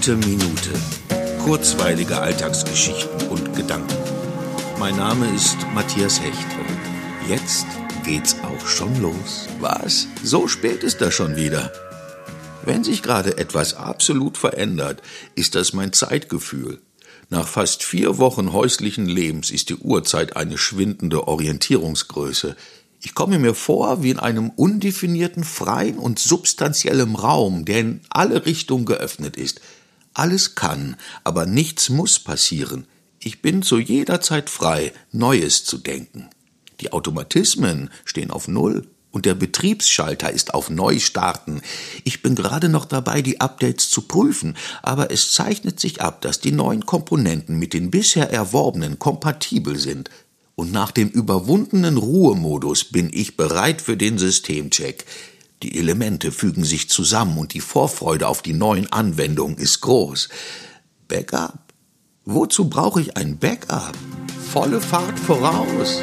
Gute 0.00 0.16
Minute. 0.16 0.70
Kurzweilige 1.44 2.18
Alltagsgeschichten 2.18 3.28
und 3.28 3.54
Gedanken. 3.54 3.98
Mein 4.78 4.96
Name 4.96 5.28
ist 5.34 5.58
Matthias 5.74 6.22
Hecht 6.22 6.38
und 6.58 7.28
jetzt 7.28 7.66
geht's 8.02 8.34
auch 8.42 8.66
schon 8.66 8.98
los. 9.02 9.46
Was? 9.58 10.06
So 10.24 10.48
spät 10.48 10.84
ist 10.84 11.02
das 11.02 11.12
schon 11.12 11.36
wieder. 11.36 11.70
Wenn 12.64 12.82
sich 12.82 13.02
gerade 13.02 13.36
etwas 13.36 13.74
absolut 13.74 14.38
verändert, 14.38 15.02
ist 15.34 15.54
das 15.54 15.74
mein 15.74 15.92
Zeitgefühl. 15.92 16.80
Nach 17.28 17.46
fast 17.46 17.82
vier 17.82 18.16
Wochen 18.16 18.54
häuslichen 18.54 19.04
Lebens 19.04 19.50
ist 19.50 19.68
die 19.68 19.76
Uhrzeit 19.76 20.34
eine 20.34 20.56
schwindende 20.56 21.28
Orientierungsgröße. 21.28 22.56
Ich 23.02 23.12
komme 23.12 23.38
mir 23.38 23.54
vor 23.54 24.02
wie 24.02 24.10
in 24.10 24.18
einem 24.18 24.48
undefinierten, 24.48 25.44
freien 25.44 25.98
und 25.98 26.18
substanziellem 26.18 27.16
Raum, 27.16 27.66
der 27.66 27.80
in 27.80 28.00
alle 28.08 28.46
Richtungen 28.46 28.86
geöffnet 28.86 29.36
ist. 29.36 29.60
Alles 30.14 30.54
kann, 30.54 30.96
aber 31.24 31.46
nichts 31.46 31.88
muss 31.88 32.18
passieren. 32.18 32.86
Ich 33.18 33.42
bin 33.42 33.62
zu 33.62 33.78
jeder 33.78 34.20
Zeit 34.20 34.50
frei, 34.50 34.92
Neues 35.12 35.64
zu 35.64 35.78
denken. 35.78 36.30
Die 36.80 36.92
Automatismen 36.92 37.90
stehen 38.04 38.30
auf 38.30 38.48
Null 38.48 38.86
und 39.10 39.26
der 39.26 39.34
Betriebsschalter 39.34 40.30
ist 40.32 40.54
auf 40.54 40.70
Neustarten. 40.70 41.60
Ich 42.04 42.22
bin 42.22 42.34
gerade 42.34 42.68
noch 42.68 42.86
dabei, 42.86 43.22
die 43.22 43.40
Updates 43.40 43.90
zu 43.90 44.02
prüfen, 44.02 44.56
aber 44.82 45.10
es 45.10 45.32
zeichnet 45.32 45.80
sich 45.80 46.00
ab, 46.00 46.22
dass 46.22 46.40
die 46.40 46.52
neuen 46.52 46.86
Komponenten 46.86 47.58
mit 47.58 47.74
den 47.74 47.90
bisher 47.90 48.30
erworbenen 48.30 48.98
kompatibel 48.98 49.78
sind 49.78 50.10
und 50.60 50.72
nach 50.72 50.90
dem 50.90 51.08
überwundenen 51.08 51.96
Ruhemodus 51.96 52.84
bin 52.84 53.10
ich 53.12 53.38
bereit 53.38 53.80
für 53.80 53.96
den 53.96 54.18
Systemcheck. 54.18 55.06
Die 55.62 55.78
Elemente 55.78 56.32
fügen 56.32 56.64
sich 56.64 56.88
zusammen 56.88 57.36
und 57.36 57.52
die 57.52 57.60
Vorfreude 57.60 58.28
auf 58.28 58.40
die 58.40 58.54
neuen 58.54 58.90
Anwendungen 58.90 59.58
ist 59.58 59.82
groß. 59.82 60.30
Backup? 61.06 61.58
Wozu 62.24 62.70
brauche 62.70 63.02
ich 63.02 63.16
ein 63.16 63.38
Backup? 63.38 63.92
Volle 64.52 64.80
Fahrt 64.80 65.18
voraus. 65.18 66.00